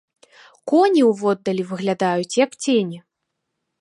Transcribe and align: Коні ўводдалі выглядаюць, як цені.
Коні 0.71 1.03
ўводдалі 1.09 1.63
выглядаюць, 1.73 2.37
як 2.45 2.51
цені. 2.65 2.97